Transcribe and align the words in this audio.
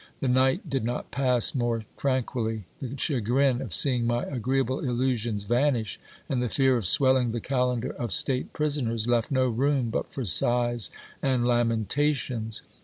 The 0.19 0.27
night 0.27 0.67
did 0.67 0.83
not 0.83 1.11
pass 1.11 1.53
more 1.53 1.83
tranquilly: 1.95 2.63
the 2.81 2.97
chagrin 2.97 3.61
of 3.61 3.71
seeing 3.71 4.07
my 4.07 4.23
agreeable 4.23 4.79
illusions 4.79 5.43
vanish, 5.43 5.99
and 6.27 6.41
the 6.41 6.49
fear 6.49 6.75
of 6.75 6.87
swelling 6.87 7.33
the 7.33 7.39
calendar 7.39 7.91
of 7.91 8.11
state 8.11 8.51
prisoners, 8.51 9.05
left 9.05 9.29
no 9.29 9.47
room 9.47 9.91
but 9.91 10.11
for 10.11 10.25
sighs 10.25 10.89
and 11.21 11.45
lamentations. 11.45 12.63